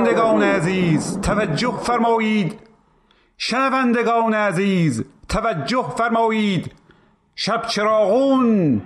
شنوندگان 0.00 0.42
عزیز 0.42 1.20
توجه 1.20 1.72
فرمایید. 1.82 2.58
شنوندگان 3.38 4.34
عزیز 4.34 5.04
توجه 5.28 5.84
فرمایید. 5.96 6.72
شب 7.34 7.66
چراغون 7.66 8.82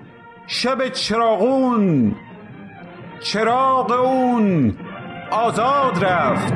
شب 0.47 0.89
چراغون. 0.89 2.15
چراغ 3.20 3.91
اون 3.91 4.77
آزاد 5.31 6.05
رفت. 6.05 6.53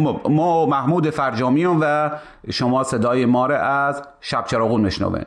سلام 0.00 0.20
ما 0.28 0.66
محمود 0.66 1.10
فرجامیون 1.10 1.78
و 1.80 2.10
شما 2.50 2.84
صدای 2.84 3.26
ما 3.26 3.46
رو 3.46 3.54
از 3.54 4.02
شب 4.20 4.44
چراغون 4.46 4.80
میشنوین. 4.80 5.24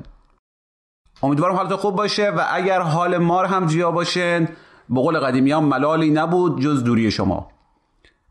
امیدوارم 1.24 1.56
حالت 1.56 1.76
خوب 1.76 1.96
باشه 1.96 2.30
و 2.30 2.44
اگر 2.52 2.80
حال 2.80 3.18
ما 3.18 3.42
رو 3.42 3.48
هم 3.48 3.66
جیا 3.66 3.92
باشین 3.92 4.48
به 4.90 5.02
قول 5.02 5.20
قدیمی 5.20 5.52
هم 5.52 5.64
ملالی 5.64 6.12
نبود 6.12 6.62
جز 6.62 6.84
دوری 6.84 7.12
شما. 7.12 7.48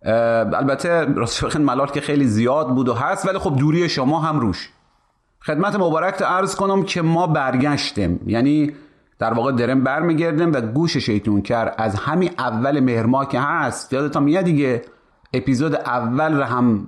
البته 0.04 1.04
راست 1.04 1.44
بخین 1.44 1.62
ملال 1.62 1.86
که 1.86 2.00
خیلی 2.00 2.24
زیاد 2.24 2.68
بود 2.68 2.88
و 2.88 2.94
هست 2.94 3.28
ولی 3.28 3.38
خب 3.38 3.56
دوری 3.56 3.88
شما 3.88 4.20
هم 4.20 4.40
روش. 4.40 4.70
خدمت 5.40 5.76
مبارک 5.76 6.22
عرض 6.22 6.56
کنم 6.56 6.82
که 6.82 7.02
ما 7.02 7.26
برگشتیم. 7.26 8.20
یعنی 8.26 8.72
در 9.18 9.32
واقع 9.32 9.52
درم 9.52 9.84
برمیگردیم 9.84 10.52
و 10.52 10.60
گوش 10.60 10.96
شیطون 10.96 11.42
کرد 11.42 11.74
از 11.78 11.94
همین 11.94 12.30
اول 12.38 12.80
مهر 12.80 13.24
که 13.24 13.40
هست. 13.40 13.92
یادتان 13.92 14.22
میاد 14.22 14.44
دیگه؟ 14.44 14.82
اپیزود 15.32 15.74
اول 15.74 16.36
رو 16.36 16.42
هم 16.42 16.86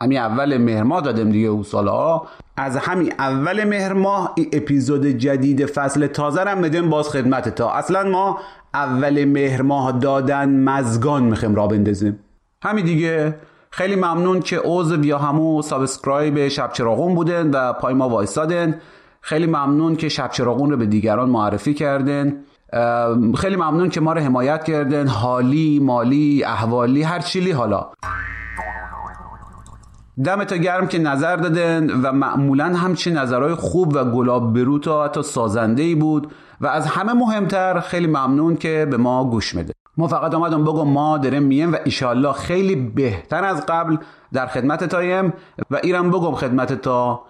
همین 0.00 0.18
اول 0.18 0.58
مهر 0.58 0.82
ماه 0.82 1.00
دادم 1.00 1.30
دیگه 1.30 1.48
اون 1.48 1.62
سالها 1.62 2.26
از 2.56 2.76
همین 2.76 3.12
اول 3.18 3.64
مهر 3.64 3.92
ماه 3.92 4.32
این 4.36 4.48
اپیزود 4.52 5.06
جدید 5.06 5.66
فصل 5.66 6.06
تازه 6.06 6.44
رو 6.44 6.60
بدیم 6.60 6.90
باز 6.90 7.08
خدمت 7.08 7.48
تا 7.48 7.70
اصلا 7.70 8.02
ما 8.10 8.38
اول 8.74 9.24
مهر 9.24 9.62
ماه 9.62 9.92
دادن 9.92 10.50
مزگان 10.50 11.22
می‌خوایم 11.22 11.54
را 11.54 11.66
بندازیم. 11.66 12.18
همین 12.62 12.84
دیگه. 12.84 13.34
خیلی 13.70 13.96
ممنون 13.96 14.40
که 14.40 14.60
عضو 14.64 15.04
یا 15.04 15.18
همو 15.18 15.62
سابسکرایب 15.62 16.48
شب 16.48 16.72
چراغون 16.72 17.14
بودن 17.14 17.50
و 17.50 17.72
پای 17.72 17.94
ما 17.94 18.08
وایستادن 18.08 18.80
خیلی 19.20 19.46
ممنون 19.46 19.96
که 19.96 20.08
شب 20.08 20.30
چراغون 20.30 20.70
رو 20.70 20.76
به 20.76 20.86
دیگران 20.86 21.30
معرفی 21.30 21.74
کردن. 21.74 22.36
خیلی 23.36 23.56
ممنون 23.56 23.88
که 23.88 24.00
ما 24.00 24.12
رو 24.12 24.20
حمایت 24.20 24.64
کردن 24.64 25.06
حالی 25.06 25.78
مالی 25.82 26.44
احوالی 26.44 27.02
هر 27.02 27.18
چیلی 27.18 27.50
حالا. 27.50 27.90
دمت 30.24 30.54
گرم 30.54 30.86
که 30.86 30.98
نظر 30.98 31.36
دادن 31.36 31.90
و 31.90 32.12
معمولا 32.12 32.64
همچین 32.64 33.16
نظرهای 33.16 33.54
خوب 33.54 33.92
و 33.94 34.04
گلاب 34.04 34.54
بروت 34.54 34.88
و 34.88 35.02
حتی 35.02 35.22
سازنده 35.22 35.82
ای 35.82 35.94
بود 35.94 36.32
و 36.60 36.66
از 36.66 36.86
همه 36.86 37.12
مهمتر 37.12 37.80
خیلی 37.80 38.06
ممنون 38.06 38.56
که 38.56 38.86
به 38.90 38.96
ما 38.96 39.24
گوش 39.24 39.54
میده 39.54 39.74
ما 39.96 40.08
فقط 40.08 40.34
آمدم 40.34 40.64
بگم 40.64 40.88
ما 40.88 41.18
داریم 41.18 41.42
میم 41.42 41.72
و 41.72 41.76
ایشالله 41.84 42.32
خیلی 42.32 42.76
بهتر 42.76 43.44
از 43.44 43.66
قبل 43.66 43.96
در 44.32 44.46
خدمت 44.46 44.84
تایم 44.84 45.32
و 45.70 45.80
ایرم 45.82 46.10
بگم 46.10 46.34
خدمت 46.34 46.72
تا 46.72 47.22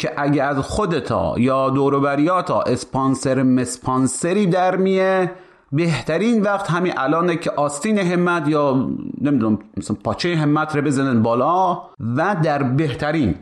که 0.00 0.12
اگه 0.16 0.42
از 0.42 0.58
خودتا 0.58 1.34
یا 1.38 1.70
دوروبریاتا 1.70 2.60
اسپانسر 2.60 3.42
مسپانسری 3.42 4.46
در 4.46 4.76
میه 4.76 5.30
بهترین 5.72 6.42
وقت 6.42 6.70
همین 6.70 6.92
الانه 6.96 7.36
که 7.36 7.50
آستین 7.50 7.98
همت 7.98 8.48
یا 8.48 8.88
نمی‌دونم 9.20 9.58
مثلا 9.76 9.96
پاچه 10.04 10.36
همت 10.36 10.76
رو 10.76 10.82
بزنن 10.82 11.22
بالا 11.22 11.82
و 12.16 12.36
در 12.42 12.62
بهترین 12.62 13.34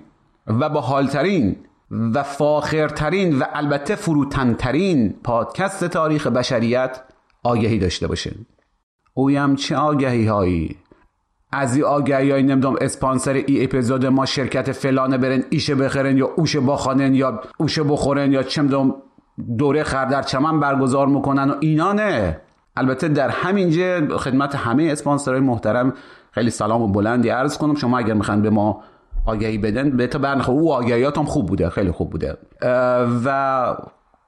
و 0.47 0.69
با 0.69 0.81
حالترین 0.81 1.57
و 1.91 2.23
فاخرترین 2.23 3.39
و 3.39 3.45
البته 3.53 3.95
فروتنترین 3.95 5.15
پادکست 5.25 5.85
تاریخ 5.85 6.27
بشریت 6.27 7.01
آگهی 7.43 7.79
داشته 7.79 8.07
باشین. 8.07 8.47
اویم 9.15 9.57
چه 9.57 9.77
آگهی 9.77 10.27
هایی 10.27 10.77
از 11.53 11.77
این 11.77 11.85
آگهی 11.85 12.31
های 12.31 12.43
نمی‌دونم 12.43 12.77
اسپانسر 12.81 13.33
ای 13.33 13.65
اپیزود 13.65 14.07
ما 14.07 14.27
شرکت 14.27 14.73
فلانه 14.73 15.19
برن 15.19 15.45
ایشه 15.51 15.75
بخرن 15.75 16.17
یا 16.17 16.31
اوشه 16.37 16.61
بخوانن 16.61 17.15
یا 17.15 17.41
اوشه 17.59 17.83
بخورن 17.83 18.33
یا 18.33 18.43
چه 18.43 18.63
دوره 19.59 19.83
خردر 19.83 20.23
چمن 20.23 20.61
برگزار 20.61 21.07
می‌کنن 21.07 21.51
و 21.51 21.55
اینا 21.61 21.93
نه. 21.93 22.41
البته 22.77 23.09
در 23.09 23.29
همینجا 23.29 24.19
خدمت 24.19 24.55
همه 24.55 24.83
اسپانسرهای 24.83 25.41
محترم 25.41 25.95
خیلی 26.31 26.51
سلام 26.51 26.83
و 26.83 26.89
بلندی 26.89 27.29
عرض 27.29 27.59
کنم. 27.59 27.75
شما 27.75 27.99
اگر 27.99 28.15
می‌خواین 28.15 28.43
به 28.43 28.51
ما 28.51 28.83
آگهی 29.27 29.59
بدن 29.59 29.91
به 29.91 30.07
تا 30.07 30.19
برنخ 30.19 30.49
او 30.49 30.73
آگهیات 30.73 31.19
هم 31.19 31.25
خوب 31.25 31.47
بوده 31.47 31.71
خیلی 31.71 31.91
خوب 31.91 32.11
بوده. 32.11 32.37
و 33.25 33.77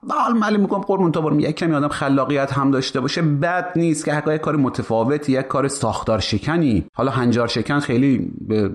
حال 0.09 0.33
ملی 0.33 0.57
می‌کنم 0.57 0.81
قربون 0.81 1.11
تا 1.11 1.21
برم 1.21 1.39
یک 1.39 1.55
کمی 1.55 1.73
آدم 1.73 1.87
خلاقیت 1.87 2.53
هم 2.53 2.71
داشته 2.71 2.99
باشه. 2.99 3.21
بد 3.21 3.71
نیست 3.75 4.05
که 4.05 4.13
حقا 4.13 4.33
یک 4.33 4.41
کار 4.41 4.55
متفاوت 4.55 5.29
یک 5.29 5.47
کار 5.47 5.67
ساختار 5.67 6.19
شکنی. 6.19 6.85
حالا 6.93 7.11
هنجار 7.11 7.47
شکن 7.47 7.79
خیلی 7.79 8.31
به 8.41 8.71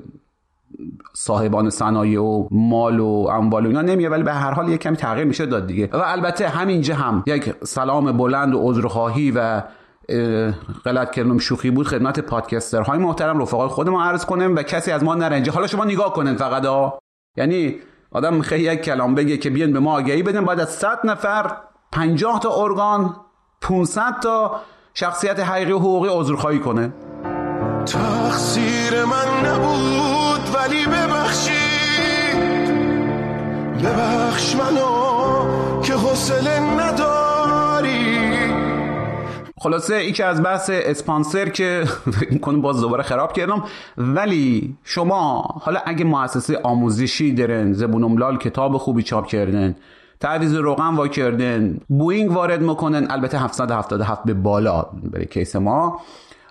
صاحبان 1.15 1.71
صنایع 1.71 2.23
و 2.23 2.49
مال 2.51 3.01
و 3.01 3.29
اموال 3.31 3.65
و 3.65 3.69
اینا 3.69 3.83
نمیه 3.83 4.09
ولی 4.09 4.23
به 4.23 4.33
هر 4.33 4.51
حال 4.51 4.69
یک 4.69 4.81
کمی 4.81 4.97
تغییر 4.97 5.27
میشه 5.27 5.47
داد 5.47 5.67
دیگه. 5.67 5.89
و 5.93 5.97
البته 5.97 6.49
همینجا 6.49 6.95
هم 6.95 7.23
یک 7.27 7.55
سلام 7.65 8.13
بلند 8.13 8.55
و 8.55 8.59
عذرخواهی 8.63 9.31
و 9.31 9.63
غلط 10.85 11.11
کردم 11.11 11.39
شوخی 11.39 11.71
بود 11.71 11.87
خدمت 11.87 12.21
پادکستر 12.21 12.83
های 12.83 12.99
محترم 12.99 13.43
رفقای 13.43 13.69
خود 13.69 13.89
ما 13.89 14.05
عرض 14.05 14.25
کنم 14.25 14.55
و 14.57 14.63
کسی 14.63 14.91
از 14.91 15.05
ما 15.05 15.15
نرنجه 15.15 15.53
حالا 15.53 15.67
شما 15.67 15.85
نگاه 15.85 16.13
کنن 16.13 16.37
فقط 16.37 16.65
ها 16.65 16.99
یعنی 17.37 17.75
آدم 18.17 18.43
خیلی 18.43 18.65
یک 18.65 18.81
کلام 18.83 19.15
بگه 19.15 19.37
که 19.37 19.51
بیان 19.51 19.73
به 19.73 19.81
ما 19.81 19.97
آگهی 19.97 20.23
بدن 20.23 20.45
باید 20.45 20.61
از 20.61 20.71
100 20.71 20.99
نفر 21.05 21.57
50 21.93 22.41
تا 22.41 22.63
ارگان 22.63 23.17
500 23.61 24.21
تا 24.23 24.61
شخصیت 24.95 25.41
حقیقی 25.41 25.73
و 25.73 25.79
حقوقی 25.79 26.09
عذرخواهی 26.13 26.59
کنه. 26.59 26.93
تقصیر 27.87 29.05
من 29.05 29.49
نبود 29.51 30.55
ولی 30.55 30.87
ببخشید. 30.87 31.57
ببخش 33.85 34.57
منو 34.57 35.83
که 35.83 35.95
حوصله 35.95 36.61
نداری 36.61 37.06
خلاصه 39.67 39.95
اینکه 39.95 40.25
از 40.25 40.43
بحث 40.43 40.71
اسپانسر 40.73 41.49
که 41.49 41.85
کنم 42.43 42.61
باز 42.61 42.81
دوباره 42.81 43.03
خراب 43.03 43.33
کردم. 43.33 43.65
ولی 43.99 44.77
شما 44.85 45.43
حالا 45.63 45.81
اگه 45.87 46.05
مؤسسه 46.05 46.61
آموزشی 46.63 47.35
دارن 47.35 47.73
زبون 47.73 48.37
کتاب 48.37 48.77
خوبی 48.77 49.03
چاپ 49.03 49.27
کردن 49.27 49.77
تعویض 50.21 50.55
روغن 50.55 50.95
وا 50.95 51.09
کردن 51.09 51.79
بوینگ 51.89 52.33
وارد 52.33 52.63
می‌کنن 52.63 53.07
البته 53.11 53.39
777 53.39 54.25
به 54.25 54.35
بالا 54.35 54.87
برای 55.13 55.27
case 55.27 55.57
ما. 55.57 56.01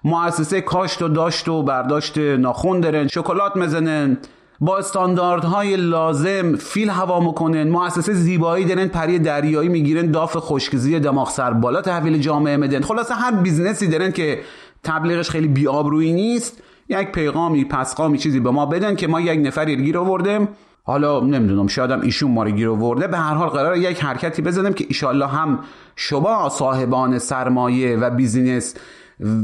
مؤسسه 0.03 0.61
کاشت 0.61 1.01
و 1.01 1.07
داشت 1.07 1.47
و 1.47 1.63
برداشت 1.63 2.18
ناخون 2.18 2.79
دارن 2.79 3.07
شکلات 3.07 3.57
می‌زنن 3.57 4.18
با 4.60 4.78
استانداردهای 4.78 5.75
لازم 5.75 6.56
فیل 6.56 6.90
هوا 6.90 7.19
می‌کنن 7.19 7.69
مؤسسه 7.69 8.13
زیبایی 8.13 8.66
دارن 8.66 8.88
پری 8.88 9.19
دریایی 9.19 9.69
می‌گیرن 9.69 10.12
داف 10.12 10.38
خشکزی 10.38 11.00
دماغ 11.00 11.30
سر 11.30 11.52
بالا 11.52 11.81
تحویل 11.81 12.18
جامعه 12.18 12.57
میدن. 12.57 12.81
خلاصه 12.81 13.13
هر 13.13 13.31
business 13.31 13.81
ی 13.81 13.88
دارن 13.88 14.12
که 14.12 14.40
تبلیغش 14.84 15.30
خیلی 15.30 15.48
بیابرویی 15.48 16.13
نیست 16.13 16.62
یک 16.90 17.12
پیغامی 17.12 17.66
پسقامی 17.66 18.18
چیزی 18.18 18.40
به 18.40 18.52
ما 18.52 18.66
بدن 18.66 18.96
که 18.96 19.07
ما 19.07 19.22
یک 19.22 19.48
نفری 19.48 19.75
گیر 19.75 19.98
آوردیم. 19.98 20.48
حالا 20.84 21.19
نمی‌دونم 21.19 21.68
شایدم 21.68 22.02
ایشون 22.02 22.31
ما 22.31 22.44
رو 22.44 22.52
گیر 22.52 22.69
آورده. 22.69 23.07
به 23.07 23.18
هر 23.18 23.34
حال 23.34 23.50
قرار 23.50 23.78
یک 23.78 24.04
حرکتی 24.04 24.42
بزنیم 24.42 24.74
که 24.74 24.86
ایشالله 24.88 25.28
هم 25.28 25.60
شما 25.96 26.50
صاحبان 26.50 27.19
سرمایه 27.19 27.98
و 27.98 28.10
بیزینس 28.10 28.75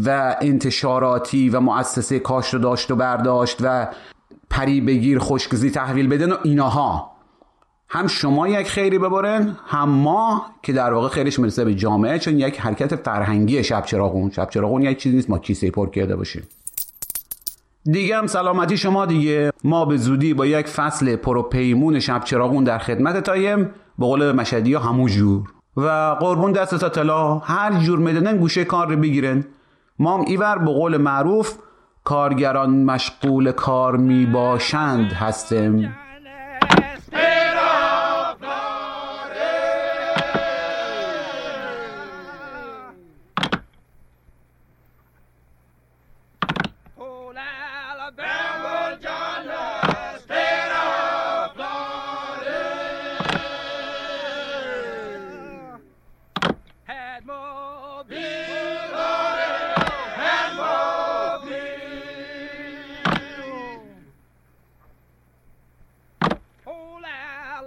و 0.05 0.35
انتشاراتی 0.41 1.49
و 1.49 1.59
مؤسسه 1.59 2.19
کاشت 2.19 2.53
و 2.53 2.57
داشت 2.57 2.91
و 2.91 2.95
برداشت 2.95 3.57
و 3.61 3.87
پری 4.51 4.81
بگیر 4.81 5.19
خشکزی 5.19 5.71
تحویل 5.71 6.07
بدن 6.07 6.31
و 6.31 6.35
ایناها. 6.43 7.11
هم 7.89 8.07
شما 8.07 8.47
یک 8.47 8.67
خیری 8.67 8.99
ببرن 8.99 9.57
هم 9.65 9.89
ما 9.89 10.45
که 10.63 10.73
در 10.73 10.93
واقع 10.93 11.07
خیرش 11.07 11.39
می‌رسه 11.39 11.65
به 11.65 11.75
جامعه 11.75 12.19
چون 12.19 12.39
یک 12.39 12.59
حرکت 12.59 12.95
فرهنگی 12.95 13.63
شب 13.63 13.85
چراغون 13.85 14.29
شب 14.29 14.49
چراغون 14.49 14.81
یک 14.81 14.97
چیزی 14.97 15.15
نیست 15.15 15.29
ما 15.29 15.39
کیسه 15.39 15.71
پر 15.71 15.89
کرده 15.89 16.15
باشیم. 16.15 16.43
دیگه 17.83 18.17
هم 18.17 18.27
سلامتی 18.27 18.77
شما 18.77 19.05
دیگه. 19.05 19.51
ما 19.63 19.85
به 19.85 19.97
زودی 19.97 20.33
با 20.33 20.45
یک 20.45 20.67
فصل 20.67 21.15
پروپیمون 21.15 21.99
شب 21.99 22.23
چراغون 22.23 22.63
در 22.63 22.77
خدمت 22.77 23.23
تایم. 23.23 23.63
به 23.99 24.05
قول 24.05 24.43
همو 24.83 25.09
جور. 25.09 25.53
و 25.77 26.15
قربون 26.19 26.51
دست 26.51 26.75
تا 26.75 26.89
طلا 26.89 27.37
هر 27.37 27.79
جور 27.79 27.99
میدنن 27.99 28.37
گوشه 28.37 28.65
کار 28.65 28.89
رو 28.89 28.95
بگیرن. 28.95 29.45
ما 29.99 30.17
هم 30.17 30.25
ایور 30.27 30.57
به 30.57 30.71
قول 30.71 30.97
معروف 30.97 31.57
کارگران 32.03 32.83
مشغول 32.83 33.51
کار 33.51 33.97
می 33.97 34.25
باشند 34.25 35.13